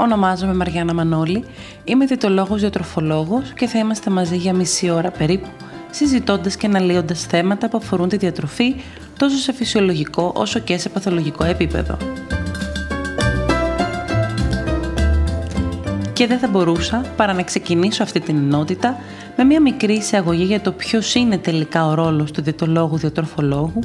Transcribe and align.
Ονομάζομαι 0.00 0.54
Μαριάννα 0.54 0.94
Μανώλη, 0.94 1.44
είμαι 1.84 2.04
διαιτολόγος 2.04 2.60
διατροφολόγος 2.60 3.52
και 3.52 3.66
θα 3.66 3.78
είμαστε 3.78 4.10
μαζί 4.10 4.36
για 4.36 4.54
μισή 4.54 4.90
ώρα 4.90 5.10
περίπου, 5.10 5.48
συζητώντας 5.90 6.56
και 6.56 6.66
αναλύοντας 6.66 7.22
θέματα 7.22 7.68
που 7.68 7.76
αφορούν 7.76 8.08
τη 8.08 8.16
διατροφή 8.16 8.74
τόσο 9.18 9.36
σε 9.36 9.52
φυσιολογικό 9.52 10.32
όσο 10.34 10.58
και 10.58 10.78
σε 10.78 10.88
παθολογικό 10.88 11.44
επίπεδο. 11.44 11.96
Και 16.12 16.26
δεν 16.26 16.38
θα 16.38 16.48
μπορούσα 16.48 17.04
παρά 17.16 17.32
να 17.32 17.42
ξεκινήσω 17.42 18.02
αυτή 18.02 18.20
την 18.20 18.36
ενότητα 18.36 18.96
με 19.36 19.44
μια 19.44 19.60
μικρή 19.60 19.92
εισαγωγή 19.92 20.44
για 20.44 20.60
το 20.60 20.72
ποιος 20.72 21.14
είναι 21.14 21.38
τελικά 21.38 21.86
ο 21.86 21.94
ρόλος 21.94 22.30
του 22.30 22.42
διαιτολόγου 22.42 22.96
διατροφολόγου, 22.96 23.80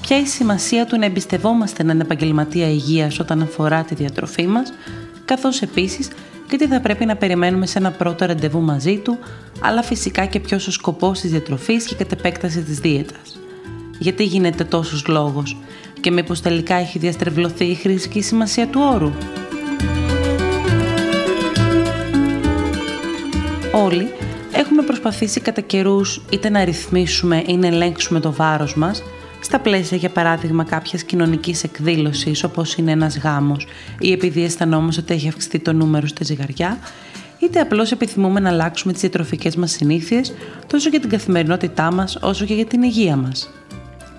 ποια 0.00 0.18
η 0.18 0.26
σημασία 0.26 0.86
του 0.86 0.98
να 0.98 1.04
εμπιστευόμαστε 1.04 1.82
έναν 1.82 2.00
επαγγελματία 2.00 2.68
υγείας 2.68 3.18
όταν 3.18 3.42
αφορά 3.42 3.82
τη 3.82 3.94
διατροφή 3.94 4.46
μας, 4.46 4.72
καθώς 5.28 5.62
επίσης 5.62 6.08
και 6.48 6.56
τι 6.56 6.66
θα 6.66 6.80
πρέπει 6.80 7.04
να 7.04 7.16
περιμένουμε 7.16 7.66
σε 7.66 7.78
ένα 7.78 7.90
πρώτο 7.90 8.24
ραντεβού 8.24 8.60
μαζί 8.60 8.96
του, 8.96 9.18
αλλά 9.60 9.82
φυσικά 9.82 10.26
και 10.26 10.40
ποιος 10.40 10.66
ο 10.66 10.70
σκοπός 10.70 11.20
της 11.20 11.30
διατροφής 11.30 11.84
και 11.84 11.94
κατ' 11.94 12.12
επέκταση 12.12 12.62
της 12.62 12.78
δίαιτας. 12.78 13.38
Γιατί 13.98 14.24
γίνεται 14.24 14.64
τόσος 14.64 15.06
λόγος 15.06 15.56
και 16.00 16.10
μήπως 16.10 16.40
τελικά 16.40 16.74
έχει 16.74 16.98
διαστρεβλωθεί 16.98 17.64
η 17.64 17.74
χρηστική 17.74 18.22
σημασία 18.22 18.66
του 18.66 18.80
όρου; 18.94 19.12
Όλοι 23.72 24.12
έχουμε 24.52 24.82
προσπαθήσει 24.82 25.40
κατά 25.40 25.60
καιρούς 25.60 26.22
είτε 26.30 26.48
να 26.48 26.64
ρυθμίσουμε 26.64 27.42
ή 27.46 27.56
να 27.56 27.66
ελέγξουμε 27.66 28.20
το 28.20 28.32
βάρος 28.32 28.74
μας 28.74 29.02
στα 29.40 29.58
πλαίσια 29.58 29.96
για 29.96 30.10
παράδειγμα 30.10 30.64
κάποιας 30.64 31.02
κοινωνικής 31.02 31.64
εκδήλωσης 31.64 32.44
όπως 32.44 32.74
είναι 32.74 32.90
ένας 32.90 33.18
γάμος 33.18 33.66
ή 33.98 34.12
επειδή 34.12 34.44
αισθανόμαστε 34.44 35.00
ότι 35.00 35.14
έχει 35.14 35.28
αυξηθεί 35.28 35.58
το 35.58 35.72
νούμερο 35.72 36.06
στη 36.06 36.24
ζυγαριά 36.24 36.78
είτε 37.38 37.60
απλώς 37.60 37.92
επιθυμούμε 37.92 38.40
να 38.40 38.48
αλλάξουμε 38.48 38.92
τις 38.92 39.00
διατροφικές 39.00 39.56
μας 39.56 39.70
συνήθειες 39.70 40.32
τόσο 40.66 40.88
για 40.88 41.00
την 41.00 41.08
καθημερινότητά 41.08 41.92
μας 41.92 42.18
όσο 42.20 42.44
και 42.44 42.54
για 42.54 42.66
την 42.66 42.82
υγεία 42.82 43.16
μας. 43.16 43.50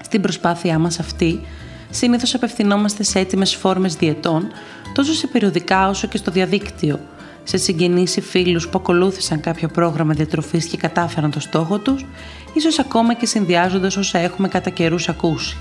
Στην 0.03 0.21
προσπάθειά 0.21 0.79
μας 0.79 0.99
αυτή, 0.99 1.41
συνήθως 1.89 2.33
απευθυνόμαστε 2.35 3.03
σε 3.03 3.19
έτοιμες 3.19 3.55
φόρμες 3.55 3.95
διαιτών 3.95 4.47
τόσο 4.93 5.13
σε 5.13 5.27
περιοδικά 5.27 5.89
όσο 5.89 6.07
και 6.07 6.17
στο 6.17 6.31
διαδίκτυο, 6.31 6.99
σε 7.43 7.57
συγγενείς 7.57 8.15
ή 8.15 8.21
φίλους 8.21 8.67
που 8.67 8.77
ακολούθησαν 8.77 9.39
κάποιο 9.39 9.67
πρόγραμμα 9.67 10.13
διατροφής 10.13 10.65
και 10.65 10.77
κατάφεραν 10.77 11.31
το 11.31 11.39
στόχο 11.39 11.77
τους, 11.77 12.05
ίσως 12.53 12.79
ακόμα 12.79 13.13
και 13.13 13.25
συνδυάζοντας 13.25 13.97
όσα 13.97 14.17
έχουμε 14.17 14.47
κατά 14.47 14.69
καιρούς 14.69 15.09
ακούσει. 15.09 15.57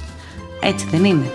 Έτσι 0.61 0.87
δεν 0.91 1.05
είναι. 1.05 1.31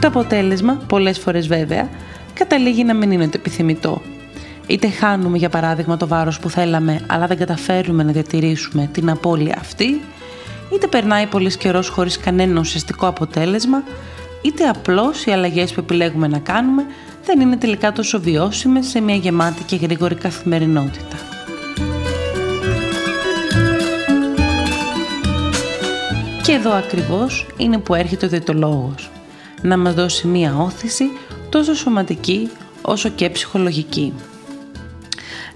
Το 0.00 0.06
αποτέλεσμα, 0.06 0.80
πολλές 0.86 1.18
φορές 1.18 1.46
βέβαια, 1.46 1.88
καταλήγει 2.34 2.84
να 2.84 2.94
μην 2.94 3.10
είναι 3.10 3.24
το 3.24 3.36
επιθυμητό. 3.36 4.02
Είτε 4.66 4.88
χάνουμε 4.88 5.38
για 5.38 5.48
παράδειγμα 5.48 5.96
το 5.96 6.06
βάρος 6.06 6.38
που 6.38 6.50
θέλαμε 6.50 7.00
αλλά 7.06 7.26
δεν 7.26 7.36
καταφέρουμε 7.36 8.02
να 8.02 8.12
διατηρήσουμε 8.12 8.88
την 8.92 9.10
απώλεια 9.10 9.56
αυτή, 9.58 10.00
είτε 10.74 10.86
περνάει 10.86 11.26
πολύ 11.26 11.56
καιρός 11.56 11.88
χωρίς 11.88 12.18
κανένα 12.18 12.60
ουσιαστικό 12.60 13.06
αποτέλεσμα 13.06 13.82
είτε 14.42 14.68
απλώς 14.68 15.24
οι 15.24 15.30
αλλαγές 15.30 15.72
που 15.72 15.80
επιλέγουμε 15.80 16.28
να 16.28 16.38
κάνουμε 16.38 16.86
δεν 17.24 17.40
είναι 17.40 17.56
τελικά 17.56 17.92
τόσο 17.92 18.20
βιώσιμες 18.20 18.86
σε 18.86 19.00
μια 19.00 19.14
γεμάτη 19.14 19.62
και 19.62 19.76
γρήγορη 19.76 20.14
καθημερινότητα. 20.14 21.16
Και 26.42 26.52
εδώ 26.52 26.72
ακριβώς 26.72 27.46
είναι 27.56 27.78
που 27.78 27.94
έρχεται 27.94 28.26
ο 28.26 28.28
διαιτολόγος, 28.28 29.10
να 29.62 29.76
μας 29.76 29.94
δώσει 29.94 30.26
μία 30.26 30.56
όθηση 30.56 31.04
τόσο 31.48 31.74
σωματική 31.74 32.50
όσο 32.82 33.08
και 33.08 33.30
ψυχολογική. 33.30 34.14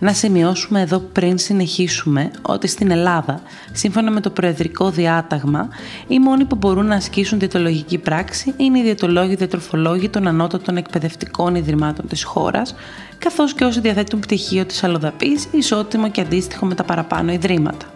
Να 0.02 0.12
σημειώσουμε 0.12 0.80
εδώ 0.80 0.98
πριν 0.98 1.38
συνεχίσουμε 1.38 2.30
ότι 2.42 2.66
στην 2.66 2.90
Ελλάδα, 2.90 3.40
σύμφωνα 3.72 4.10
με 4.10 4.20
το 4.20 4.30
Προεδρικό 4.30 4.90
Διάταγμα, 4.90 5.68
οι 6.08 6.18
μόνοι 6.18 6.44
που 6.44 6.56
μπορούν 6.56 6.86
να 6.86 6.94
ασκήσουν 6.94 7.38
διαιτολογική 7.38 7.98
πράξη 7.98 8.54
είναι 8.56 8.78
οι 8.78 8.82
διαιτολόγοι 8.82 9.34
διατροφολόγοι 9.34 10.08
των 10.08 10.26
ανώτατων 10.26 10.76
εκπαιδευτικών 10.76 11.54
ιδρυμάτων 11.54 12.06
της 12.08 12.24
χώρας, 12.24 12.74
καθώς 13.18 13.54
και 13.54 13.64
όσοι 13.64 13.80
διαθέτουν 13.80 14.20
πτυχίο 14.20 14.64
της 14.64 14.84
αλλοδαπής, 14.84 15.48
ισότιμο 15.50 16.10
και 16.10 16.20
αντίστοιχο 16.20 16.66
με 16.66 16.74
τα 16.74 16.84
παραπάνω 16.84 17.32
ιδρύματα. 17.32 17.86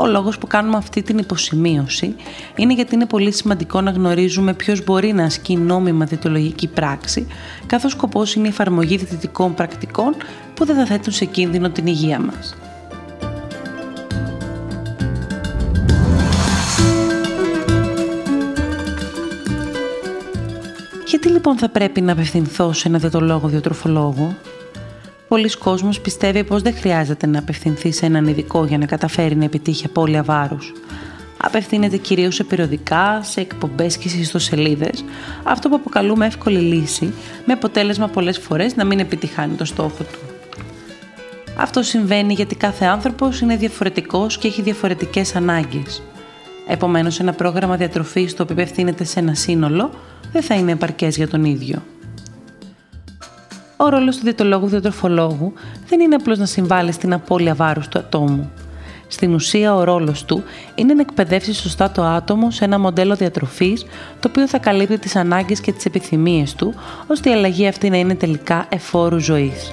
Ο 0.00 0.06
λόγος 0.06 0.38
που 0.38 0.46
κάνουμε 0.46 0.76
αυτή 0.76 1.02
την 1.02 1.18
υποσημείωση 1.18 2.14
είναι 2.56 2.74
γιατί 2.74 2.94
είναι 2.94 3.06
πολύ 3.06 3.32
σημαντικό 3.32 3.80
να 3.80 3.90
γνωρίζουμε 3.90 4.54
ποιος 4.54 4.84
μπορεί 4.84 5.12
να 5.12 5.24
ασκεί 5.24 5.56
νόμιμα 5.56 6.04
διαιτολογική 6.04 6.66
πράξη, 6.66 7.26
καθώς 7.66 7.92
σκοπός 7.92 8.34
είναι 8.34 8.46
η 8.46 8.50
εφαρμογή 8.50 8.96
διαιτητικών 8.96 9.54
πρακτικών 9.54 10.14
που 10.58 10.64
δεν 10.64 10.76
θα 10.76 10.86
θέτουν 10.86 11.12
σε 11.12 11.24
κίνδυνο 11.24 11.70
την 11.70 11.86
υγεία 11.86 12.20
μας. 12.20 12.54
Γιατί 21.06 21.28
λοιπόν 21.28 21.58
θα 21.58 21.68
πρέπει 21.68 22.00
να 22.00 22.12
απευθυνθώ 22.12 22.72
σε 22.72 22.88
ένα 22.88 22.98
διαιτολόγο 22.98 23.48
διατροφολόγο, 23.48 24.36
Πολλοί 25.28 25.50
κόσμος 25.58 26.00
πιστεύει 26.00 26.44
πως 26.44 26.62
δεν 26.62 26.74
χρειάζεται 26.74 27.26
να 27.26 27.38
απευθυνθεί 27.38 27.92
σε 27.92 28.06
έναν 28.06 28.26
ειδικό 28.26 28.64
για 28.64 28.78
να 28.78 28.86
καταφέρει 28.86 29.36
να 29.36 29.44
επιτύχει 29.44 29.86
απώλεια 29.86 30.22
βάρους. 30.22 30.72
Απευθύνεται 31.36 31.96
κυρίως 31.96 32.34
σε 32.34 32.44
περιοδικά, 32.44 33.20
σε 33.22 33.40
εκπομπές 33.40 33.96
και 33.96 34.08
σε 34.08 34.18
ιστοσελίδες, 34.18 35.04
αυτό 35.42 35.68
που 35.68 35.74
αποκαλούμε 35.74 36.26
εύκολη 36.26 36.58
λύση, 36.58 37.14
με 37.46 37.52
αποτέλεσμα 37.52 38.08
πολλές 38.08 38.38
φορές 38.38 38.76
να 38.76 38.84
μην 38.84 38.98
επιτυχάνει 38.98 39.54
το 39.54 39.64
στόχο 39.64 40.04
του. 40.12 40.27
Αυτό 41.60 41.82
συμβαίνει 41.82 42.34
γιατί 42.34 42.54
κάθε 42.54 42.84
άνθρωπος 42.84 43.40
είναι 43.40 43.56
διαφορετικός 43.56 44.38
και 44.38 44.48
έχει 44.48 44.62
διαφορετικές 44.62 45.36
ανάγκες. 45.36 46.02
Επομένως, 46.68 47.20
ένα 47.20 47.32
πρόγραμμα 47.32 47.76
διατροφής 47.76 48.34
το 48.34 48.42
οποίο 48.42 48.54
απευθύνεται 48.54 49.04
σε 49.04 49.20
ένα 49.20 49.34
σύνολο 49.34 49.90
δεν 50.32 50.42
θα 50.42 50.54
είναι 50.54 50.72
επαρκές 50.72 51.16
για 51.16 51.28
τον 51.28 51.44
ίδιο. 51.44 51.82
Ο 53.76 53.88
ρόλος 53.88 54.16
του 54.16 54.22
διαιτολόγου 54.22 54.66
διατροφολόγου 54.66 55.52
δεν 55.88 56.00
είναι 56.00 56.14
απλώς 56.14 56.38
να 56.38 56.46
συμβάλλει 56.46 56.92
στην 56.92 57.12
απώλεια 57.12 57.54
βάρους 57.54 57.88
του 57.88 57.98
ατόμου. 57.98 58.50
Στην 59.08 59.34
ουσία, 59.34 59.74
ο 59.74 59.84
ρόλος 59.84 60.24
του 60.24 60.42
είναι 60.74 60.94
να 60.94 61.00
εκπαιδεύσει 61.00 61.54
σωστά 61.54 61.90
το 61.90 62.02
άτομο 62.02 62.50
σε 62.50 62.64
ένα 62.64 62.78
μοντέλο 62.78 63.14
διατροφής 63.14 63.82
το 64.20 64.28
οποίο 64.28 64.48
θα 64.48 64.58
καλύπτει 64.58 64.98
τις 64.98 65.16
ανάγκες 65.16 65.60
και 65.60 65.72
τις 65.72 65.84
επιθυμίες 65.84 66.54
του, 66.54 66.74
ώστε 67.06 67.30
η 67.30 67.32
αλλαγή 67.32 67.66
αυτή 67.66 67.90
να 67.90 67.96
είναι 67.96 68.14
τελικά 68.14 68.66
εφόρου 68.68 69.18
ζωής. 69.18 69.72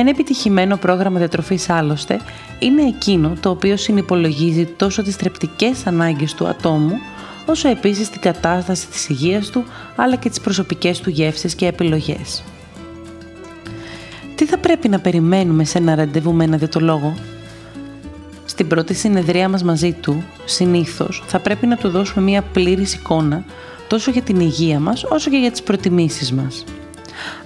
Ένα 0.00 0.10
επιτυχημένο 0.10 0.76
πρόγραμμα 0.76 1.18
διατροφής 1.18 1.70
άλλωστε 1.70 2.20
είναι 2.58 2.82
εκείνο 2.82 3.32
το 3.40 3.50
οποίο 3.50 3.76
συνυπολογίζει 3.76 4.66
τόσο 4.66 5.02
τις 5.02 5.16
τρεπτικέ 5.16 5.72
ανάγκες 5.84 6.34
του 6.34 6.46
ατόμου, 6.46 6.98
όσο 7.46 7.68
επίσης 7.68 8.10
την 8.10 8.20
κατάσταση 8.20 8.86
της 8.86 9.08
υγείας 9.08 9.50
του, 9.50 9.64
αλλά 9.96 10.16
και 10.16 10.28
τις 10.28 10.40
προσωπικές 10.40 11.00
του 11.00 11.10
γεύσεις 11.10 11.54
και 11.54 11.66
επιλογές. 11.66 12.42
Τι 14.34 14.46
θα 14.46 14.58
πρέπει 14.58 14.88
να 14.88 15.00
περιμένουμε 15.00 15.64
σε 15.64 15.78
ένα 15.78 15.94
ραντεβού 15.94 16.32
με 16.32 16.44
ένα 16.44 16.56
διαιτολόγο; 16.56 17.14
Στην 18.44 18.68
πρώτη 18.68 18.94
συνεδρία 18.94 19.48
μας 19.48 19.62
μαζί 19.62 19.92
του, 19.92 20.24
συνήθως, 20.44 21.22
θα 21.26 21.38
πρέπει 21.38 21.66
να 21.66 21.76
του 21.76 21.88
δώσουμε 21.88 22.24
μία 22.24 22.42
πλήρης 22.42 22.94
εικόνα 22.94 23.44
τόσο 23.88 24.10
για 24.10 24.22
την 24.22 24.40
υγεία 24.40 24.80
μας, 24.80 25.04
όσο 25.04 25.30
και 25.30 25.36
για 25.36 25.50
τις 25.50 25.62
προτιμήσεις 25.62 26.32
μας. 26.32 26.64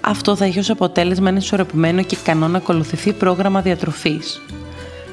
Αυτό 0.00 0.36
θα 0.36 0.44
έχει 0.44 0.58
ως 0.58 0.70
αποτέλεσμα 0.70 1.28
ένα 1.28 1.38
ισορροπημένο 1.38 2.02
και 2.02 2.16
ικανό 2.20 2.48
να 2.48 2.58
ακολουθηθεί 2.58 3.12
πρόγραμμα 3.12 3.60
διατροφής. 3.60 4.40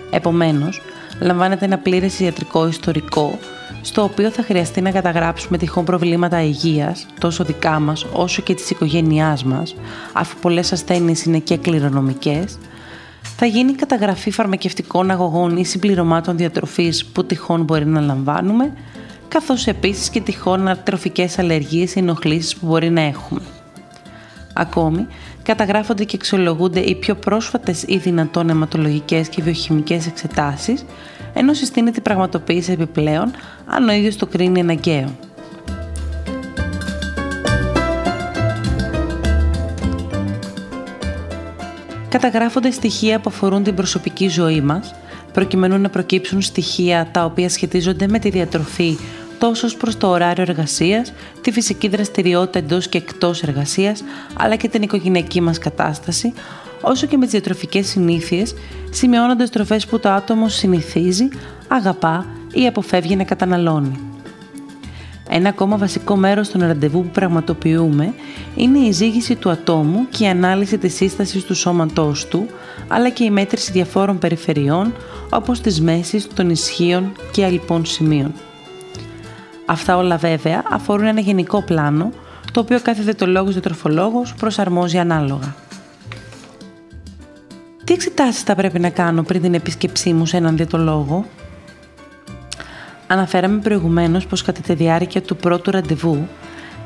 Επομένως, 0.09 0.81
λαμβάνεται 1.19 1.65
ένα 1.65 1.77
πλήρες 1.77 2.19
ιατρικό 2.19 2.67
ιστορικό 2.67 3.39
στο 3.81 4.03
οποίο 4.03 4.29
θα 4.29 4.43
χρειαστεί 4.43 4.81
να 4.81 4.91
καταγράψουμε 4.91 5.57
τυχόν 5.57 5.85
προβλήματα 5.85 6.43
υγείας, 6.43 7.05
τόσο 7.19 7.43
δικά 7.43 7.79
μας 7.79 8.05
όσο 8.13 8.41
και 8.41 8.53
της 8.53 8.69
οικογένειάς 8.69 9.43
μας, 9.43 9.75
αφού 10.13 10.35
πολλές 10.41 10.71
ασθένειες 10.71 11.23
είναι 11.23 11.39
και 11.39 11.57
κληρονομικές, 11.57 12.57
θα 13.21 13.45
γίνει 13.45 13.73
καταγραφή 13.73 14.31
φαρμακευτικών 14.31 15.11
αγωγών 15.11 15.57
ή 15.57 15.65
συμπληρωμάτων 15.65 16.37
διατροφής 16.37 17.05
που 17.05 17.25
τυχόν 17.25 17.63
μπορεί 17.63 17.85
να 17.85 18.01
λαμβάνουμε, 18.01 18.73
καθώς 19.27 19.67
επίσης 19.67 20.09
και 20.09 20.21
τυχόν 20.21 20.67
αρτροφικές 20.67 21.39
αλλεργίες 21.39 21.95
ή 21.95 21.99
ενοχλήσεις 21.99 22.55
που 22.55 22.65
μπορεί 22.65 22.89
να 22.89 23.01
έχουμε. 23.01 23.41
Ακόμη, 24.53 25.07
καταγράφονται 25.43 26.03
και 26.03 26.15
αξιολογούνται 26.15 26.79
οι 26.79 26.95
πιο 26.95 27.15
πρόσφατες 27.15 27.83
ή 27.87 27.97
δυνατόν 27.97 28.49
αιματολογικές 28.49 29.29
και 29.29 29.41
βιοχημικές 29.41 30.07
εξετάσεις, 30.07 30.85
ενώ 31.33 31.53
συστήνεται 31.53 31.99
η 31.99 32.01
πραγματοποίηση 32.01 32.71
επιπλέον 32.71 33.31
αν 33.65 33.89
ο 33.89 33.91
ίδιος 33.91 34.15
το 34.15 34.25
κρίνει 34.25 34.59
αναγκαίο. 34.59 35.15
Καταγράφονται 42.09 42.71
στοιχεία 42.71 43.19
που 43.19 43.29
αφορούν 43.29 43.63
την 43.63 43.75
προσωπική 43.75 44.27
ζωή 44.27 44.61
μας, 44.61 44.93
προκειμένου 45.33 45.77
να 45.77 45.89
προκύψουν 45.89 46.41
στοιχεία 46.41 47.07
τα 47.11 47.25
οποία 47.25 47.49
σχετίζονται 47.49 48.07
με 48.07 48.19
τη 48.19 48.29
διατροφή 48.29 48.97
τόσο 49.41 49.65
ως 49.65 49.75
προς 49.75 49.97
το 49.97 50.07
ωράριο 50.07 50.43
εργασίας, 50.47 51.13
τη 51.41 51.51
φυσική 51.51 51.87
δραστηριότητα 51.87 52.59
εντός 52.59 52.87
και 52.87 52.97
εκτός 52.97 53.43
εργασίας, 53.43 54.03
αλλά 54.37 54.55
και 54.55 54.67
την 54.67 54.81
οικογενειακή 54.81 55.41
μας 55.41 55.57
κατάσταση, 55.57 56.33
όσο 56.81 57.07
και 57.07 57.17
με 57.17 57.23
τις 57.23 57.31
διατροφικές 57.31 57.87
συνήθειες, 57.87 58.55
σημειώνοντας 58.89 59.49
τροφές 59.49 59.85
που 59.85 59.99
το 59.99 60.09
άτομο 60.09 60.47
συνηθίζει, 60.47 61.27
αγαπά 61.67 62.25
ή 62.53 62.67
αποφεύγει 62.67 63.15
να 63.15 63.23
καταναλώνει. 63.23 63.99
Ένα 65.29 65.49
ακόμα 65.49 65.77
βασικό 65.77 66.15
μέρος 66.15 66.49
των 66.49 66.61
ραντεβού 66.61 67.01
που 67.01 67.09
πραγματοποιούμε 67.09 68.13
είναι 68.55 68.79
η 68.79 68.91
ζήγηση 68.91 69.35
του 69.35 69.49
ατόμου 69.49 70.07
και 70.09 70.23
η 70.23 70.27
ανάλυση 70.27 70.77
της 70.77 70.95
σύστασης 70.95 71.43
του 71.43 71.55
σώματός 71.55 72.27
του, 72.27 72.45
αλλά 72.87 73.09
και 73.09 73.23
η 73.23 73.29
μέτρηση 73.29 73.71
διαφόρων 73.71 74.19
περιφερειών 74.19 74.93
όπως 75.29 75.61
της 75.61 75.81
μέσης, 75.81 76.27
των 76.33 76.49
ισχύων 76.49 77.11
και 77.31 77.45
αλυπών 77.45 77.85
σημείων. 77.85 78.33
Αυτά 79.65 79.97
όλα 79.97 80.17
βέβαια 80.17 80.63
αφορούν 80.69 81.05
ένα 81.05 81.19
γενικό 81.19 81.63
πλάνο, 81.63 82.11
το 82.51 82.59
οποίο 82.59 82.79
κάθε 82.79 83.01
διαιτολόγος 83.01 83.51
διατροφολόγος 83.51 84.33
προσαρμόζει 84.33 84.97
ανάλογα. 84.97 85.55
Τι 87.83 87.93
εξετάσεις 87.93 88.41
θα 88.41 88.55
πρέπει 88.55 88.79
να 88.79 88.89
κάνω 88.89 89.23
πριν 89.23 89.41
την 89.41 89.53
επίσκεψή 89.53 90.13
μου 90.13 90.25
σε 90.25 90.37
έναν 90.37 90.55
διαιτολόγο; 90.57 91.25
Αναφέραμε 93.07 93.59
προηγουμένως 93.59 94.25
πως 94.25 94.41
κατά 94.41 94.61
τη 94.61 94.73
διάρκεια 94.73 95.21
του 95.21 95.35
πρώτου 95.35 95.71
ραντεβού, 95.71 96.27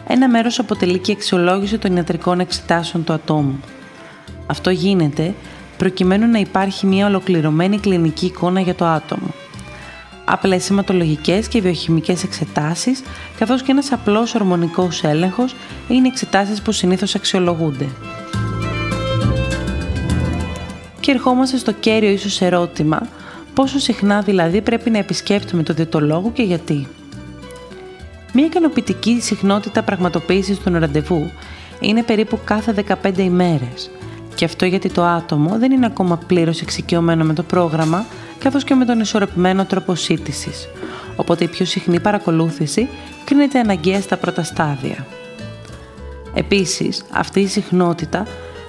ένα 0.07 0.29
μέρος 0.29 0.59
αποτελεί 0.59 0.97
και 0.97 1.11
αξιολόγηση 1.11 1.77
των 1.77 1.95
ιατρικών 1.95 2.39
εξετάσεων 2.39 3.03
του 3.03 3.13
ατόμου. 3.13 3.59
Αυτό 4.45 4.69
γίνεται 4.69 5.33
προκειμένου 5.77 6.27
να 6.27 6.39
υπάρχει 6.39 6.85
μια 6.85 7.05
ολοκληρωμένη 7.05 7.79
κλινική 7.79 8.25
εικόνα 8.25 8.59
για 8.59 8.75
το 8.75 8.85
άτομο 8.85 9.27
απλές 10.25 10.63
σηματολογικές 10.63 11.47
και 11.47 11.61
βιοχημικές 11.61 12.23
εξετάσεις, 12.23 13.03
καθώς 13.37 13.61
και 13.61 13.71
ένας 13.71 13.91
απλός 13.91 14.35
ορμονικός 14.35 15.03
έλεγχος 15.03 15.55
είναι 15.87 16.07
εξετάσεις 16.07 16.61
που 16.61 16.71
συνήθως 16.71 17.15
αξιολογούνται. 17.15 17.87
Και 20.99 21.11
ερχόμαστε 21.11 21.57
στο 21.57 21.71
κέριο 21.71 22.09
ίσως 22.09 22.41
ερώτημα, 22.41 23.07
πόσο 23.53 23.79
συχνά 23.79 24.21
δηλαδή 24.21 24.61
πρέπει 24.61 24.89
να 24.89 24.97
επισκέπτουμε 24.97 25.63
το 25.63 25.73
διαιτολόγο 25.73 26.31
και 26.31 26.43
γιατί; 26.43 26.87
Μία 28.37 28.45
ικανοποιητική 28.45 29.21
συχνότητα 29.21 29.83
πραγματοποίησης 29.83 30.63
των 30.63 30.77
ραντεβού 30.77 31.31
είναι 31.79 32.03
περίπου 32.03 32.39
κάθε 32.45 32.85
15 33.03 33.17
ημέρες. 33.17 33.89
Και 34.35 34.45
αυτό 34.45 34.65
γιατί 34.65 34.89
το 34.89 35.03
άτομο 35.03 35.57
δεν 35.57 35.71
είναι 35.71 35.85
ακόμα 35.85 36.17
πλήρως 36.17 36.61
εξοικειωμένο 36.61 37.23
με 37.23 37.33
το 37.33 37.43
πρόγραμμα 37.43 38.05
καθώς 38.39 38.63
και 38.63 38.75
με 38.75 38.85
τον 38.85 38.99
ισορροπημένο 38.99 39.65
τρόπο 39.65 39.95
σύντησης, 39.95 40.67
οπότε 41.15 41.43
η 41.43 41.47
πιο 41.47 41.65
συχνή 41.65 41.99
παρακολούθηση 41.99 42.89
κρίνεται 43.23 43.59
αναγκαία 43.59 44.01
στα 44.01 44.17
πρώτα 44.17 44.43
στάδια. 44.43 45.05
Επίσης, 46.33 47.03
αυτή 47.11 47.39
η 47.39 47.47
συχνότητα 47.47 48.27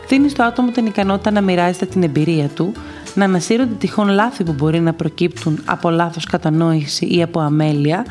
δίνει 0.08 0.28
στο 0.28 0.42
άτομο 0.42 0.70
την 0.70 0.86
ικανότητα 0.86 1.30
να 1.30 1.40
μοιράζεται 1.40 1.86
την 1.86 2.02
εμπειρία 2.02 2.48
του, 2.48 2.72
να 3.14 3.24
ανασύρονται 3.24 3.74
τυχόν 3.74 4.08
λάθη 4.08 4.44
που 4.44 4.52
μπορεί 4.52 4.80
να 4.80 4.92
προκύπτουν 4.92 5.62
από 5.64 5.90
λάθος 5.90 6.24
κατανόηση 6.24 7.06
ή 7.06 7.22
από 7.22 7.40
αμέλεια, 7.40 8.06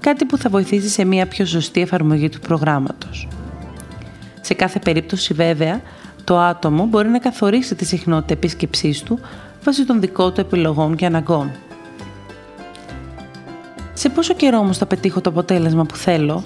κάτι 0.00 0.24
που 0.24 0.38
θα 0.38 0.48
βοηθήσει 0.48 0.88
σε 0.88 1.04
μια 1.04 1.26
πιο 1.26 1.46
σωστή 1.46 1.80
εφαρμογή 1.80 2.28
του 2.28 2.40
προγράμματος. 2.40 3.28
Σε 4.40 4.54
κάθε 4.54 4.78
περίπτωση 4.78 5.34
βέβαια, 5.34 5.80
το 6.24 6.38
άτομο 6.38 6.86
μπορεί 6.86 7.08
να 7.08 7.18
καθορίσει 7.18 7.74
τη 7.74 7.84
συχνότητα 7.84 8.32
επίσκεψής 8.32 9.02
του 9.02 9.18
βάσει 9.64 9.86
των 9.86 10.00
δικών 10.00 10.34
του 10.34 10.40
επιλογών 10.40 10.96
και 10.96 11.06
αναγκών. 11.06 11.50
Σε 13.92 14.08
πόσο 14.08 14.34
καιρό 14.34 14.58
όμως 14.58 14.78
θα 14.78 14.86
πετύχω 14.86 15.20
το 15.20 15.30
αποτέλεσμα 15.30 15.84
που 15.84 15.96
θέλω; 15.96 16.44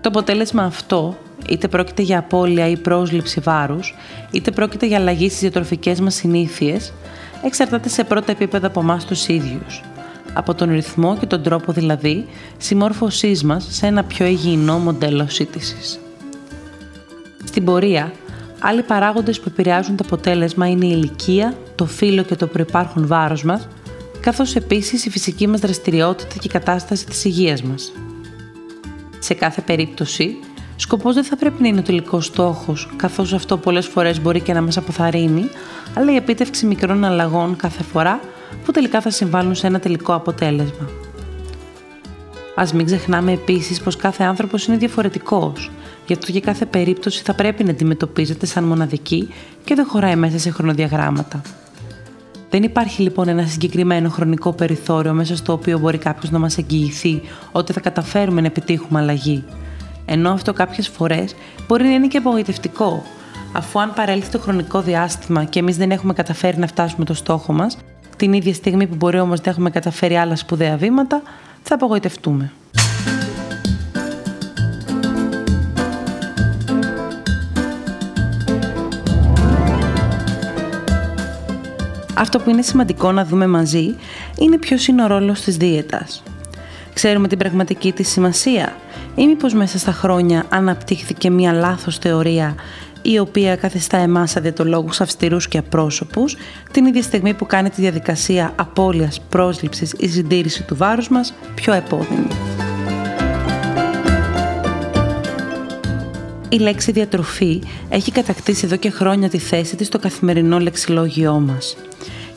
Το 0.00 0.08
αποτέλεσμα 0.08 0.62
αυτό, 0.62 1.16
είτε 1.48 1.68
πρόκειται 1.68 2.02
για 2.02 2.18
απώλεια 2.18 2.68
ή 2.68 2.76
πρόσληψη 2.76 3.40
βάρους, 3.40 3.94
είτε 4.30 4.50
πρόκειται 4.50 4.86
για 4.86 4.98
αλλαγή 4.98 5.28
στις 5.28 5.40
διατροφικές 5.40 6.00
μας 6.00 6.14
συνήθειες, 6.14 6.92
εξαρτάται 7.44 7.88
σε 7.88 8.04
πρώτα 8.04 8.32
επίπεδα 8.32 8.66
από 8.66 8.80
εμάς 8.80 9.04
τους 9.04 9.28
ίδιους. 9.28 9.82
Από 10.32 10.54
τον 10.54 10.70
ρυθμό 10.70 11.16
και 11.16 11.26
τον 11.26 11.42
τρόπο 11.42 11.72
δηλαδή 11.72 12.26
συμμόρφωσής 12.56 13.42
μας 13.44 13.66
σε 13.70 13.86
ένα 13.86 14.04
πιο 14.04 14.26
υγιεινό 14.26 14.78
μοντέλο 14.78 15.26
σύντησης. 15.28 16.00
Στην 17.44 17.64
πορεία, 17.64 18.12
Άλλοι 18.60 18.82
παράγοντες 18.82 19.40
που 19.40 19.48
επηρεάζουν 19.48 19.96
το 19.96 20.02
αποτέλεσμα 20.06 20.68
είναι 20.68 20.86
η 20.86 20.90
ηλικία, 20.92 21.56
το 21.74 21.86
φύλλο 21.86 22.22
και 22.22 22.36
το 22.36 22.46
προπάρχον 22.46 23.06
βάρος 23.06 23.42
μας, 23.42 23.68
καθώς 24.20 24.56
επίσης 24.56 25.04
η 25.04 25.10
φυσική 25.10 25.46
μας 25.46 25.60
δραστηριότητα 25.60 26.34
και 26.34 26.46
η 26.46 26.48
κατάσταση 26.48 27.06
της 27.06 27.24
υγείας 27.24 27.62
μας. 27.62 27.92
Σε 29.18 29.34
κάθε 29.34 29.60
περίπτωση, 29.60 30.36
σκοπός 30.76 31.14
δεν 31.14 31.24
θα 31.24 31.36
πρέπει 31.36 31.62
να 31.62 31.68
είναι 31.68 31.78
ο 31.78 31.82
τελικός 31.82 32.26
στόχος, 32.26 32.88
καθώς 32.96 33.32
αυτό 33.32 33.56
πολλές 33.56 33.86
φορές 33.86 34.20
μπορεί 34.20 34.40
και 34.40 34.52
να 34.52 34.62
μας 34.62 34.76
αποθαρρύνει, 34.76 35.48
αλλά 35.94 36.12
η 36.12 36.16
επίτευξη 36.16 36.66
μικρών 36.66 37.04
αλλαγών 37.04 37.56
κάθε 37.56 37.82
φορά 37.82 38.20
που 38.64 38.72
τελικά 38.72 39.00
θα 39.00 39.10
συμβάλλουν 39.10 39.54
σε 39.54 39.66
ένα 39.66 39.78
τελικό 39.78 40.14
αποτέλεσμα. 40.14 40.88
Α 42.54 42.64
μην 42.74 42.86
ξεχνάμε 42.86 43.32
επίσης 43.32 43.80
πως 43.80 43.96
κάθε 43.96 44.24
άνθρωπος 44.24 44.66
είναι 44.66 44.76
διαφορετικός 44.76 45.70
Γι' 46.08 46.14
αυτό 46.14 46.32
και 46.32 46.40
κάθε 46.40 46.66
περίπτωση 46.66 47.22
θα 47.22 47.34
πρέπει 47.34 47.64
να 47.64 47.70
αντιμετωπίζεται 47.70 48.46
σαν 48.46 48.64
μοναδική 48.64 49.28
και 49.64 49.74
δεν 49.74 49.86
χωράει 49.86 50.16
μέσα 50.16 50.38
σε 50.38 50.50
χρονοδιαγράμματα. 50.50 51.40
Δεν 52.50 52.62
υπάρχει 52.62 53.02
λοιπόν 53.02 53.28
ένα 53.28 53.46
συγκεκριμένο 53.46 54.08
χρονικό 54.08 54.52
περιθώριο 54.52 55.12
μέσα 55.12 55.36
στο 55.36 55.52
οποίο 55.52 55.78
μπορεί 55.78 55.98
κάποιος 55.98 56.30
να 56.30 56.38
μας 56.38 56.58
εγγυηθεί 56.58 57.20
ότι 57.52 57.72
θα 57.72 57.80
καταφέρουμε 57.80 58.40
να 58.40 58.46
επιτύχουμε 58.46 58.98
αλλαγή. 58.98 59.44
Ενώ 60.04 60.30
αυτό 60.30 60.52
κάποιες 60.52 60.88
φορές 60.88 61.34
μπορεί 61.66 61.84
να 61.84 61.92
είναι 61.92 62.06
και 62.06 62.18
απογοητευτικό, 62.18 63.02
αφού 63.52 63.80
αν 63.80 63.92
παρέλθει 63.94 64.30
το 64.30 64.38
χρονικό 64.38 64.80
διάστημα 64.80 65.44
και 65.44 65.58
εμείς 65.58 65.76
δεν 65.76 65.90
έχουμε 65.90 66.12
καταφέρει 66.12 66.58
να 66.58 66.66
φτάσουμε 66.66 67.04
το 67.04 67.14
στόχο 67.14 67.52
μας, 67.52 67.78
την 68.16 68.32
ίδια 68.32 68.54
στιγμή 68.54 68.86
που 68.86 68.94
μπορεί 68.94 69.20
όμως 69.20 69.40
να 69.40 69.50
έχουμε 69.50 69.70
καταφέρει 69.70 70.16
άλλα 70.16 70.36
σπουδαία 70.36 70.76
βήματα, 70.76 71.22
θα 71.62 71.74
απογοητευτούμε. 71.74 72.52
Αυτό 82.18 82.38
που 82.38 82.50
είναι 82.50 82.62
σημαντικό 82.62 83.12
να 83.12 83.24
δούμε 83.24 83.46
μαζί 83.46 83.94
είναι 84.38 84.58
ποιος 84.58 84.86
είναι 84.86 85.04
ο 85.04 85.06
ρόλος 85.06 85.40
της 85.40 85.56
δίαιτας. 85.56 86.22
Ξέρουμε 86.94 87.28
την 87.28 87.38
πραγματική 87.38 87.92
της 87.92 88.08
σημασία 88.08 88.76
ή 89.14 89.26
μήπως 89.26 89.54
μέσα 89.54 89.78
στα 89.78 89.92
χρόνια 89.92 90.44
αναπτύχθηκε 90.48 91.30
μία 91.30 91.52
λάθος 91.52 91.98
θεωρία 91.98 92.54
η 93.02 93.18
οποία 93.18 93.56
καθιστά 93.56 93.96
εμάς 93.96 94.36
αδιατολόγους 94.36 95.00
αυστηρούς 95.00 95.48
και 95.48 95.58
απρόσωπους 95.58 96.36
την 96.70 96.86
ίδια 96.86 97.02
στιγμή 97.02 97.34
που 97.34 97.46
κάνει 97.46 97.70
τη 97.70 97.80
διαδικασία 97.80 98.52
απώλειας, 98.56 99.20
πρόσληψης 99.28 99.94
ή 99.98 100.08
συντήρηση 100.08 100.62
του 100.62 100.76
βάρους 100.76 101.08
μας 101.08 101.34
πιο 101.54 101.72
επώδυνη. 101.72 102.26
Η 106.48 106.58
λέξη 106.58 106.92
διατροφή 106.92 107.62
έχει 107.88 108.12
κατακτήσει 108.12 108.66
εδώ 108.66 108.76
και 108.76 108.90
χρόνια 108.90 109.28
τη 109.28 109.38
θέση 109.38 109.76
της 109.76 109.86
στο 109.86 109.98
καθημερινό 109.98 110.58
λεξιλόγιό 110.58 111.40
μας 111.40 111.76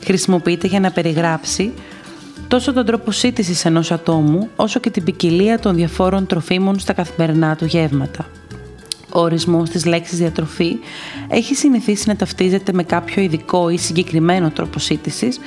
χρησιμοποιείται 0.04 0.66
για 0.66 0.80
να 0.80 0.90
περιγράψει 0.90 1.72
τόσο 2.48 2.72
τον 2.72 2.86
τρόπο 2.86 3.10
σύντησης 3.10 3.64
ενός 3.64 3.92
ατόμου, 3.92 4.48
όσο 4.56 4.80
και 4.80 4.90
την 4.90 5.04
ποικιλία 5.04 5.58
των 5.58 5.74
διαφόρων 5.74 6.26
τροφίμων 6.26 6.78
στα 6.78 6.92
καθημερινά 6.92 7.56
του 7.56 7.64
γεύματα. 7.64 8.26
Ο 9.14 9.20
ορισμός 9.20 9.70
της 9.70 9.84
λέξης 9.84 10.18
διατροφή 10.18 10.76
έχει 11.28 11.54
συνηθίσει 11.54 12.08
να 12.08 12.16
ταυτίζεται 12.16 12.72
με 12.72 12.82
κάποιο 12.82 13.22
ειδικό 13.22 13.68
ή 13.68 13.76
συγκεκριμένο 13.76 14.50
τρόπο 14.50 14.78
σύντησης, 14.78 15.38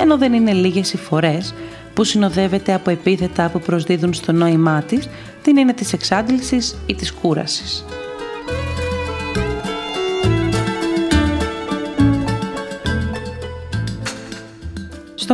ενώ 0.00 0.18
δεν 0.18 0.32
είναι 0.32 0.52
λίγες 0.52 0.92
οι 0.92 0.96
φορές 0.96 1.54
που 1.94 2.04
συνοδεύεται 2.04 2.74
από 2.74 2.90
επίθετα 2.90 3.48
που 3.48 3.60
προσδίδουν 3.60 4.14
στο 4.14 4.32
νόημά 4.32 4.82
της 4.82 5.08
την 5.42 5.58
έννοια 5.58 5.74
της 5.74 5.92
εξάντλησης 5.92 6.76
ή 6.86 6.94
της 6.94 7.12
κούρασης. 7.12 7.84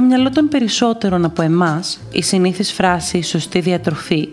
Στο 0.00 0.08
Στο 0.08 0.18
μυαλό 0.18 0.34
των 0.34 0.48
περισσότερων 0.48 1.24
από 1.24 1.42
εμάς, 1.42 2.00
η 2.10 2.22
συνήθις 2.22 2.72
φράση 2.72 3.22
«σωστή 3.22 3.60
διατροφή» 3.60 4.28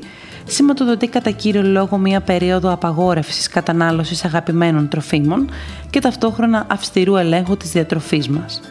σηματοδοτεί 0.45 1.07
κατά 1.07 1.31
κύριο 1.31 1.63
λόγο 1.63 1.97
μία 1.97 2.21
περίοδο 2.21 2.71
απαγόρευσης 2.71 3.47
κατανάλωσης 3.47 4.25
αγαπημένων 4.25 4.87
τροφίμων 4.87 5.49
και 5.89 5.99
ταυτόχρονα 5.99 6.65
αυστηρού 6.69 7.15
ελέγχου 7.15 7.57
της 7.57 7.71
διατροφής 7.71 8.27
μας. 8.27 8.61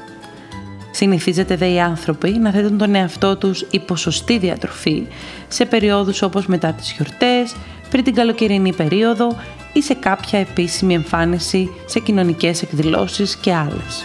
Συνηθίζεται 0.90 1.56
δε 1.56 1.68
οι 1.68 1.80
άνθρωποι 1.80 2.30
να 2.30 2.50
θέτουν 2.50 2.78
τον 2.78 2.94
εαυτό 2.94 3.36
τους 3.36 3.66
υπό 3.70 3.96
σωστή 3.96 4.38
διατροφή 4.38 5.06
σε 5.48 5.64
περιόδους 5.64 6.22
όπως 6.22 6.46
μετά 6.46 6.72
τις 6.72 6.92
γιορτές, 6.92 7.56
πριν 7.90 8.04
την 8.04 8.14
καλοκαιρινή 8.14 8.72
περίοδο 8.72 9.36
ή 9.72 9.82
σε 9.82 9.94
κάποια 9.94 10.38
επίσημη 10.38 10.94
εμφάνιση 10.94 11.70
σε 11.86 12.00
κοινωνικές 12.00 12.62
εκδηλώσεις 12.62 13.36
και 13.36 13.54
άλλες. 13.54 14.04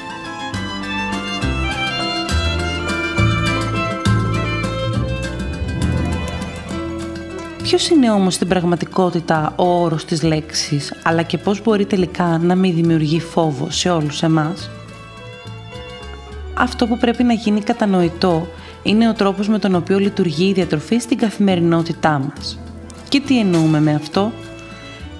Ποιος 7.71 7.89
είναι 7.89 8.11
όμως 8.11 8.33
στην 8.33 8.47
πραγματικότητα 8.47 9.53
ο 9.55 9.81
όρος 9.81 10.05
της 10.05 10.23
λέξης, 10.23 10.93
αλλά 11.03 11.21
και 11.21 11.37
πώς 11.37 11.61
μπορεί 11.63 11.85
τελικά 11.85 12.39
να 12.41 12.55
μην 12.55 12.75
δημιουργεί 12.75 13.19
φόβο 13.19 13.69
σε 13.69 13.89
όλους 13.89 14.23
εμάς; 14.23 14.69
Αυτό 16.53 16.87
που 16.87 16.97
πρέπει 16.97 17.23
να 17.23 17.33
γίνει 17.33 17.61
κατανοητό 17.61 18.47
είναι 18.83 19.09
ο 19.09 19.13
τρόπος 19.13 19.47
με 19.47 19.59
τον 19.59 19.75
οποίο 19.75 19.99
λειτουργεί 19.99 20.47
η 20.47 20.53
διατροφή 20.53 20.99
στην 20.99 21.17
καθημερινότητά 21.17 22.19
μας. 22.19 22.59
Και 23.09 23.19
τι 23.19 23.39
εννοούμε 23.39 23.79
με 23.79 23.93
αυτό; 23.93 24.31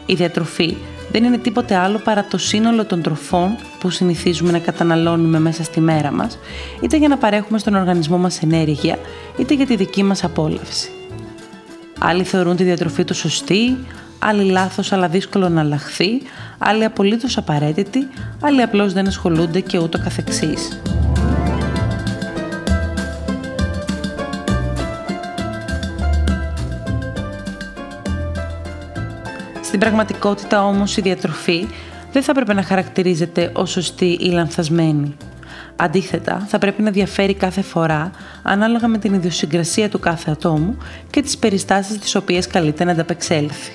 Η 0.05 0.13
διατροφή 0.13 0.77
δεν 1.11 1.23
είναι 1.23 1.37
τίποτε 1.37 1.75
άλλο 1.75 1.97
παρά 1.97 2.25
το 2.25 2.37
σύνολο 2.37 2.85
των 2.85 3.01
τροφών 3.01 3.55
που 3.79 3.89
συνηθίζουμε 3.89 4.51
να 4.51 4.59
καταναλώνουμε 4.59 5.39
μέσα 5.39 5.63
στη 5.63 5.79
μέρα 5.79 6.11
μας, 6.11 6.39
είτε 6.81 6.97
για 6.97 7.07
να 7.07 7.17
παρέχουμε 7.17 7.59
στον 7.59 7.75
οργανισμό 7.75 8.17
μας 8.17 8.41
ενέργεια, 8.41 8.97
είτε 9.37 9.53
για 9.53 9.65
τη 9.65 9.75
δική 9.75 10.03
μας 10.03 10.23
απόλαυση. 10.23 10.91
Άλλοι 12.03 12.23
θεωρούν 12.23 12.55
τη 12.55 12.63
διατροφή 12.63 13.03
τους 13.03 13.17
σωστή, 13.17 13.77
άλλοι 14.19 14.43
λάθος 14.43 14.91
αλλά 14.91 15.07
δύσκολο 15.07 15.49
να 15.49 15.61
αλλάχθεί, 15.61 16.21
άλλοι 16.57 16.83
απολύτως 16.83 17.37
απαραίτητη, 17.37 18.07
άλλοι 18.41 18.61
απλώς 18.61 18.93
δεν 18.93 19.07
ασχολούνται 19.07 19.59
και 19.59 19.77
ούτω 19.77 19.99
καθεξής. 19.99 20.81
Στην 29.61 29.79
πραγματικότητα 29.79 30.63
όμως 30.63 30.97
η 30.97 31.01
διατροφή 31.01 31.67
δεν 32.11 32.23
θα 32.23 32.33
πρέπει 32.33 32.53
να 32.53 32.63
χαρακτηρίζεται 32.63 33.51
ως 33.53 33.71
σωστή 33.71 34.17
ή 34.21 34.29
λανθασμένη. 34.29 35.15
Αντίθετα, 35.83 36.45
θα 36.47 36.57
πρέπει 36.57 36.81
να 36.81 36.91
διαφέρει 36.91 37.33
κάθε 37.33 37.61
φορά 37.61 38.11
ανάλογα 38.43 38.87
με 38.87 38.97
την 38.97 39.13
ιδιοσυγκρασία 39.13 39.89
του 39.89 39.99
κάθε 39.99 40.31
ατόμου 40.31 40.77
και 41.09 41.21
τις 41.21 41.37
περιστάσεις 41.37 41.97
τις 41.99 42.15
οποίες 42.15 42.47
καλείται 42.47 42.83
να 42.83 42.91
ανταπεξέλθει. 42.91 43.71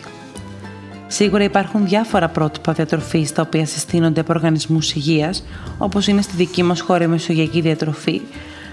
Σίγουρα 1.07 1.45
υπάρχουν 1.45 1.87
διάφορα 1.87 2.29
πρότυπα 2.29 2.73
διατροφής 2.73 3.33
τα 3.33 3.43
οποία 3.43 3.67
συστήνονται 3.67 4.21
από 4.21 4.33
οργανισμούς 4.33 4.95
υγείας, 4.95 5.45
όπως 5.79 6.07
είναι 6.07 6.23
στη 6.23 6.37
δική 6.37 6.63
μας 6.63 6.81
χώρα 6.81 7.05
η 7.05 7.07
μεσογειακή 7.07 7.61
διατροφή, 7.61 8.21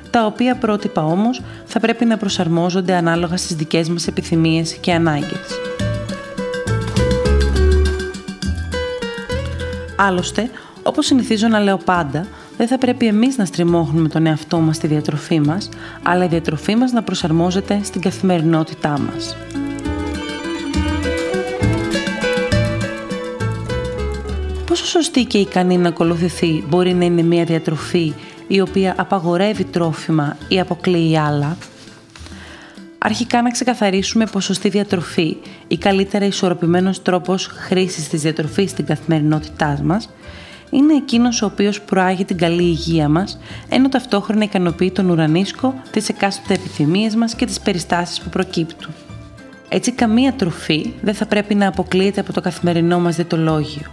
τα 0.10 0.26
οποία 0.26 0.56
πρότυπα 0.56 1.06
όμως 1.06 1.42
θα 1.66 1.80
πρέπει 1.80 2.06
να 2.06 2.18
προσαρμόζονται 2.18 2.96
ανάλογα 2.96 3.38
στις 3.38 3.56
δικές 3.56 3.90
μας 3.90 4.08
επιθυμίες 4.08 4.74
και 4.74 4.94
ανάγκες. 4.94 5.60
Άλλωστε, 9.96 10.50
όπως 10.84 11.06
συνηθίζω 11.06 11.48
να 11.48 11.60
λέω 11.60 11.78
πάντα, 11.78 12.28
δεν 12.58 12.68
θα 12.68 12.78
πρέπει 12.78 13.08
εμείς 13.08 13.38
να 13.38 13.46
στριμώχνουμε 13.46 14.10
τον 14.10 14.26
εαυτό 14.26 14.60
μας 14.60 14.76
στη 14.76 14.88
διατροφή 14.88 15.40
μας, 15.40 15.70
αλλά 16.04 16.24
η 16.24 16.28
διατροφή 16.28 16.76
μας 16.76 16.92
να 16.92 17.04
προσαρμόζεται 17.04 17.80
στην 17.84 18.02
καθημερινότητά 18.02 19.00
μας. 19.00 19.38
Πόσο 24.66 24.86
σωστή 24.86 25.26
και 25.26 25.38
ικανή 25.38 25.78
να 25.78 25.88
ακολουθηθεί 25.88 26.64
μπορεί 26.68 26.94
να 26.94 27.06
είναι 27.06 27.22
μια 27.22 27.44
διατροφή 27.44 28.14
η 28.48 28.62
οποία 28.62 28.94
απαγορεύει 28.98 29.64
τρόφιμα 29.64 30.38
ή 30.48 30.60
αποκλείει 30.60 31.18
άλλα; 31.18 31.58
Αρχικά 33.06 33.42
να 33.42 33.50
ξεκαθαρίσουμε 33.50 34.26
πως 34.26 34.44
σωστή 34.44 34.70
διατροφή 34.70 35.38
ή 35.68 35.78
καλύτερα 35.78 36.26
ισορροπημένος 36.26 37.02
τρόπος 37.02 37.46
χρήσης 37.46 38.08
της 38.08 38.22
διατροφής 38.22 38.70
στην 38.70 38.86
καθημερινότητά 38.86 39.80
μας 39.84 40.10
είναι 40.74 40.94
εκείνος 40.94 41.42
ο 41.42 41.46
οποίος 41.46 41.82
προάγει 41.82 42.26
την 42.26 42.38
καλή 42.38 42.64
υγεία 42.64 43.10
μας, 43.10 43.40
ενώ 43.70 43.90
ταυτόχρονα 43.90 44.44
ικανοποιεί 44.44 44.92
τον 44.92 45.10
ουρανίσκο, 45.10 45.74
τις 45.92 46.10
εκάστοτε 46.10 46.54
επιθυμίες 46.54 47.16
μας 47.16 47.36
και 47.36 47.46
τις 47.46 47.60
περιστάσεις 47.60 48.22
που 48.22 48.30
προκύπτουν. 48.30 48.94
Έτσι, 49.70 49.92
καμία 49.92 50.34
τροφή 50.34 50.94
δεν 51.02 51.14
θα 51.14 51.26
πρέπει 51.26 51.56
να 51.56 51.68
αποκλείεται 51.68 52.20
από 52.20 52.34
το 52.34 52.42
καθημερινό 52.42 53.00
μας 53.00 53.16
διτολόγιο. 53.16 53.92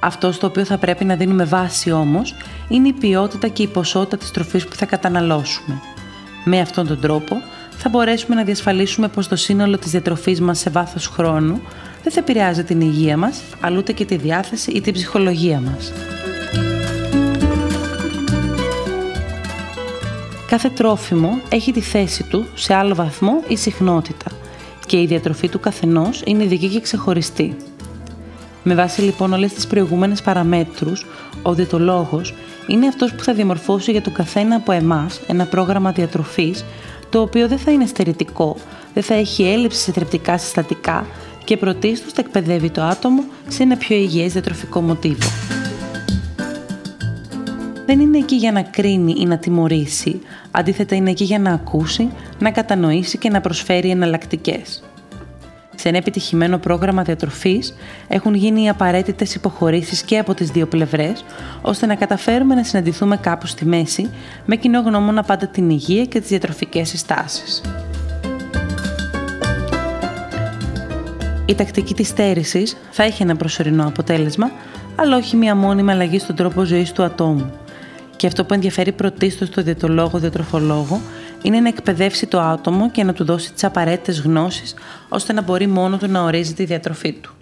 Αυτός 0.00 0.34
στο 0.34 0.46
οποίο 0.46 0.64
θα 0.64 0.78
πρέπει 0.78 1.04
να 1.04 1.16
δίνουμε 1.16 1.44
βάση 1.44 1.90
όμως 1.90 2.34
είναι 2.68 2.88
η 2.88 2.92
ποιότητα 2.92 3.48
και 3.48 3.62
η 3.62 3.66
ποσότητα 3.66 4.16
της 4.16 4.30
τροφής 4.30 4.66
που 4.66 4.74
θα 4.74 4.86
καταναλώσουμε. 4.86 5.80
Με 6.44 6.60
αυτόν 6.60 6.86
τον 6.86 7.00
τρόπο 7.00 7.36
θα 7.80 7.88
μπορέσουμε 7.88 8.34
να 8.34 8.42
διασφαλίσουμε 8.42 9.08
πως 9.08 9.28
το 9.28 9.36
σύνολο 9.36 9.78
της 9.78 9.90
διατροφής 9.90 10.40
μας 10.40 10.58
σε 10.58 10.70
βάθος 10.70 11.06
χρόνου 11.06 11.60
δεν 12.02 12.12
θα 12.12 12.20
επηρεάζει 12.20 12.64
την 12.64 12.80
υγεία 12.80 13.16
μας, 13.16 13.40
αλλά 13.60 13.78
ούτε 13.78 13.92
και 13.92 14.04
τη 14.04 14.16
διάθεση 14.16 14.70
ή 14.70 14.80
την 14.80 14.92
ψυχολογία 14.92 15.60
μας. 15.60 15.92
Κάθε 20.48 20.68
τρόφιμο 20.68 21.40
έχει 21.48 21.72
τη 21.72 21.80
θέση 21.80 22.22
του 22.22 22.46
σε 22.54 22.74
άλλο 22.74 22.94
βαθμό 22.94 23.42
ή 23.48 23.56
συχνότητα 23.56 24.30
και 24.86 25.00
η 25.00 25.06
διατροφή 25.06 25.48
του 25.48 25.60
καθενός 25.60 26.22
είναι 26.26 26.44
ειδική 26.44 26.68
και 26.68 26.80
ξεχωριστή. 26.80 27.56
Με 28.62 28.74
βάση 28.74 29.00
λοιπόν 29.00 29.32
όλες 29.32 29.52
τις 29.52 29.66
προηγούμενες 29.66 30.22
παραμέτρους, 30.22 31.06
ο 31.42 31.54
διαιτολόγος 31.54 32.34
είναι 32.66 32.86
αυτός 32.86 33.14
που 33.14 33.22
θα 33.22 33.34
διαμορφώσει 33.34 33.90
για 33.90 34.02
τον 34.02 34.12
καθένα 34.12 34.56
από 34.56 34.72
εμάς 34.72 35.20
ένα 35.26 35.44
πρόγραμμα 35.44 35.92
διατροφής 35.92 36.64
το 37.10 37.20
οποίο 37.20 37.48
δεν 37.48 37.58
θα 37.58 37.70
είναι 37.70 37.86
στερητικό, 37.86 38.56
δεν 38.94 39.02
θα 39.02 39.14
έχει 39.14 39.42
έλλειψη 39.42 39.80
σε 39.80 39.92
θρεπτικά 39.92 40.38
συστατικά 40.38 41.06
και 41.44 41.56
πρωτίστως 41.56 42.12
θα 42.12 42.20
εκπαιδεύει 42.20 42.70
το 42.70 42.82
άτομο 42.82 43.24
σε 43.48 43.62
ένα 43.62 43.76
πιο 43.76 43.96
υγιές 43.96 44.32
διατροφικό 44.32 44.80
μοτίβο. 44.80 45.28
Δεν 47.86 48.00
είναι 48.00 48.18
εκεί 48.18 48.34
για 48.34 48.52
να 48.52 48.62
κρίνει 48.62 49.14
ή 49.18 49.24
να 49.24 49.38
τιμωρήσει, 49.38 50.20
αντίθετα 50.50 50.94
είναι 50.94 51.10
εκεί 51.10 51.24
για 51.24 51.38
να 51.38 51.52
ακούσει, 51.52 52.10
να 52.38 52.50
κατανοήσει 52.50 53.18
και 53.18 53.30
να 53.30 53.40
προσφέρει 53.40 53.90
εναλλακτικές. 53.90 54.82
Σε 55.80 55.88
ένα 55.88 55.96
επιτυχημένο 55.96 56.58
πρόγραμμα 56.58 57.02
διατροφής 57.02 57.74
έχουν 58.08 58.34
γίνει 58.34 58.62
οι 58.62 58.68
απαραίτητες 58.68 59.34
υποχωρήσεις 59.34 60.02
και 60.02 60.18
από 60.18 60.34
τις 60.34 60.50
δύο 60.50 60.66
πλευρές, 60.66 61.24
ώστε 61.62 61.86
να 61.86 61.94
καταφέρουμε 61.94 62.54
να 62.54 62.64
συναντηθούμε 62.64 63.16
κάπου 63.16 63.46
στη 63.46 63.64
μέση, 63.64 64.10
με 64.44 64.56
κοινό 64.56 64.80
γνώμονα 64.80 65.22
πάντα 65.22 65.46
την 65.46 65.70
υγεία 65.70 66.04
και 66.04 66.20
τις 66.20 66.28
διατροφικές 66.28 66.88
συστάσεις. 66.88 67.62
Η 71.46 71.54
τακτική 71.54 71.94
της 71.94 72.08
στέρησης 72.08 72.76
θα 72.90 73.02
έχει 73.02 73.22
ένα 73.22 73.36
προσωρινό 73.36 73.86
αποτέλεσμα, 73.86 74.50
αλλά 74.96 75.16
όχι 75.16 75.36
μια 75.36 75.54
μόνιμη 75.54 75.90
αλλαγή 75.90 76.18
στον 76.18 76.36
τρόπο 76.36 76.64
ζωής 76.64 76.92
του 76.92 77.02
ατόμου. 77.02 77.52
Και 78.16 78.26
αυτό 78.26 78.44
που 78.44 78.54
ενδιαφέρει 78.54 78.92
πρωτίστως 78.92 79.50
το 79.50 79.62
διαιτολόγο-διατροφολόγο 79.62 81.00
είναι 81.42 81.60
να 81.60 81.68
εκπαιδεύσει 81.68 82.26
το 82.26 82.40
άτομο 82.40 82.90
και 82.90 83.04
να 83.04 83.12
του 83.12 83.24
δώσει 83.24 83.52
τις 83.52 83.64
απαραίτητες 83.64 84.20
γνώσεις, 84.20 84.74
ώστε 85.08 85.32
να 85.32 85.42
μπορεί 85.42 85.66
μόνο 85.66 85.96
του 85.96 86.10
να 86.10 86.22
ορίζει 86.22 86.54
τη 86.54 86.64
διατροφή 86.64 87.12
του. 87.12 87.32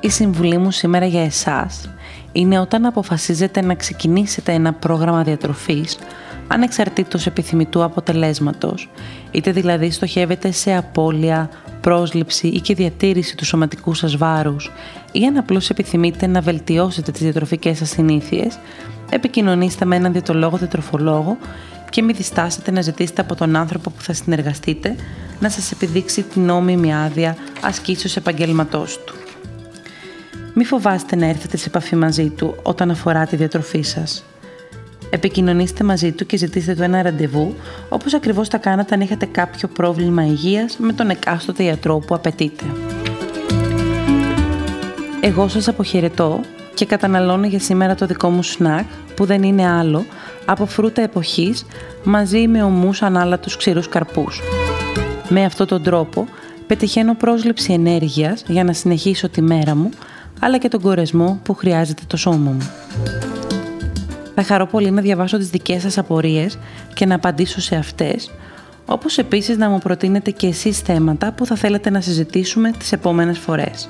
Η 0.00 0.10
συμβουλή 0.10 0.58
μου 0.58 0.70
σήμερα 0.70 1.06
για 1.06 1.24
εσάς 1.24 1.88
είναι 2.32 2.58
όταν 2.58 2.84
αποφασίζετε 2.86 3.60
να 3.60 3.74
ξεκινήσετε 3.74 4.52
ένα 4.52 4.72
πρόγραμμα 4.72 5.22
διατροφής 5.22 5.98
ανεξαρτήτως 6.48 7.26
επιθυμητού 7.26 7.84
αποτελέσματος, 7.84 8.88
είτε 9.30 9.50
δηλαδή 9.50 9.90
στοχεύετε 9.90 10.50
σε 10.50 10.76
απώλεια, 10.76 11.50
πρόσληψη 11.80 12.46
ή 12.46 12.60
και 12.60 12.74
διατήρηση 12.74 13.36
του 13.36 13.44
σωματικού 13.44 13.94
σας 13.94 14.16
βάρους 14.16 14.70
ή 15.12 15.26
αν 15.26 15.36
απλώς 15.36 15.70
επιθυμείτε 15.70 16.26
να 16.26 16.40
βελτιώσετε 16.40 17.12
τις 17.12 17.20
διατροφικές 17.20 17.78
σας 17.78 17.88
συνήθειες, 17.88 18.58
επικοινωνήστε 19.10 19.84
με 19.84 19.96
έναν 19.96 20.12
διατολόγο 20.12 20.56
διατροφολόγο 20.56 21.36
και 21.90 22.02
μην 22.02 22.16
διστάσετε 22.16 22.70
να 22.70 22.80
ζητήσετε 22.80 23.20
από 23.20 23.34
τον 23.34 23.56
άνθρωπο 23.56 23.90
που 23.90 24.02
θα 24.02 24.12
συνεργαστείτε 24.12 24.96
να 25.40 25.48
σας 25.48 25.70
επιδείξει 25.70 26.22
την 26.22 26.42
νόμιμη 26.42 26.94
άδεια 26.94 27.36
ασκήσεως 27.60 28.16
επαγγελματός 28.16 29.00
του. 29.04 29.14
Μη 30.54 30.64
φοβάστε 30.64 31.16
να 31.16 31.26
έρθετε 31.26 31.56
σε 31.56 31.68
επαφή 31.68 31.96
μαζί 31.96 32.28
του 32.28 32.54
όταν 32.62 32.90
αφορά 32.90 33.26
τη 33.26 33.36
διατροφή 33.36 33.82
σας. 33.82 34.24
Επικοινωνήστε 35.14 35.84
μαζί 35.84 36.12
του 36.12 36.26
και 36.26 36.36
ζητήστε 36.36 36.74
του 36.74 36.82
ένα 36.82 37.02
ραντεβού, 37.02 37.54
όπως 37.88 38.14
ακριβώς 38.14 38.48
θα 38.48 38.58
κάνατε 38.58 38.94
αν 38.94 39.00
είχατε 39.00 39.26
κάποιο 39.26 39.68
πρόβλημα 39.68 40.26
υγείας 40.26 40.76
με 40.78 40.92
τον 40.92 41.10
εκάστοτε 41.10 41.62
ιατρό 41.62 41.98
που 41.98 42.14
απαιτείτε. 42.14 42.64
Εγώ 45.20 45.48
σας 45.48 45.68
αποχαιρετώ 45.68 46.40
και 46.74 46.86
καταναλώνω 46.86 47.46
για 47.46 47.58
σήμερα 47.58 47.94
το 47.94 48.06
δικό 48.06 48.28
μου 48.28 48.42
σνακ 48.42 48.84
που 49.16 49.24
δεν 49.24 49.42
είναι 49.42 49.68
άλλο 49.68 50.04
από 50.44 50.66
φρούτα 50.66 51.02
εποχής 51.02 51.66
μαζί 52.04 52.48
με 52.48 52.62
ομούς 52.62 53.02
ανάλατους 53.02 53.56
ξηρούς 53.56 53.88
καρπούς. 53.88 54.40
Με 55.28 55.44
αυτόν 55.44 55.66
τον 55.66 55.82
τρόπο 55.82 56.28
πετυχαίνω 56.66 57.14
πρόσληψη 57.14 57.72
ενέργειας 57.72 58.44
για 58.46 58.64
να 58.64 58.72
συνεχίσω 58.72 59.28
τη 59.28 59.42
μέρα 59.42 59.74
μου 59.74 59.90
αλλά 60.40 60.58
και 60.58 60.68
τον 60.68 60.80
κορεσμό 60.80 61.40
που 61.42 61.54
χρειάζεται 61.54 62.02
το 62.06 62.16
σώμα 62.16 62.50
μου. 62.50 62.70
Θα 64.34 64.42
χαρώ 64.42 64.66
πολύ 64.66 64.90
να 64.90 65.00
διαβάσω 65.00 65.38
τις 65.38 65.48
δικές 65.48 65.82
σας 65.82 65.98
απορίες 65.98 66.58
και 66.94 67.06
να 67.06 67.14
απαντήσω 67.14 67.60
σε 67.60 67.76
αυτές, 67.76 68.30
όπως 68.86 69.18
επίσης 69.18 69.56
να 69.56 69.68
μου 69.68 69.78
προτείνετε 69.78 70.30
και 70.30 70.46
εσείς 70.46 70.78
θέματα 70.78 71.32
που 71.32 71.46
θα 71.46 71.56
θέλετε 71.56 71.90
να 71.90 72.00
συζητήσουμε 72.00 72.70
τις 72.70 72.92
επόμενες 72.92 73.38
φορές. 73.38 73.88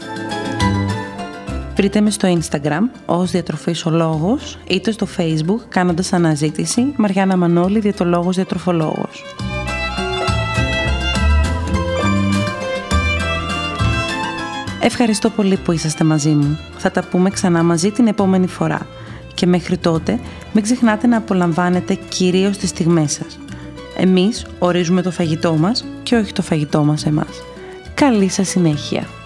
Βρείτε 1.77 2.01
με 2.01 2.11
στο 2.11 2.39
Instagram 2.39 2.81
ως 3.07 3.31
Διατροφής 3.31 3.87
ο 3.87 3.91
Λόγος, 3.91 4.59
είτε 4.69 4.91
στο 4.91 5.07
Facebook 5.17 5.61
κάνοντας 5.69 6.13
αναζήτηση 6.13 6.93
Μαριάννα 6.97 7.37
Μανώλη 7.37 7.81
Διατολόγος 7.81 8.35
Διατροφολόγος. 8.35 9.25
Ευχαριστώ 14.81 15.31
πολύ 15.31 15.57
που 15.57 15.73
είσαστε 15.73 16.05
μαζί 16.05 16.31
μου. 16.31 16.59
Θα 16.79 16.91
τα 16.91 17.03
πούμε 17.03 17.31
ξανά 17.31 17.63
μαζί 17.63 17.91
την 17.91 18.07
επόμενη 18.07 18.47
φορά. 18.47 18.87
Και 19.35 19.47
μέχρι 19.47 19.77
τότε 19.77 20.19
μην 20.53 20.63
ξεχνάτε 20.63 21.07
να 21.07 21.17
απολαμβάνετε 21.17 21.99
κυρίως 22.09 22.57
τις 22.57 22.69
στιγμές 22.69 23.13
σας. 23.13 23.39
Εμείς 23.97 24.47
ορίζουμε 24.59 25.03
το 25.03 25.11
φαγητό 25.11 25.55
μας 25.55 25.85
και 26.03 26.17
όχι 26.17 26.33
το 26.33 26.43
φαγητό 26.43 26.85
μας 26.85 27.07
εμάς. 27.07 27.43
Καλή 27.95 28.29
σας 28.29 28.49
συνέχεια! 28.49 29.24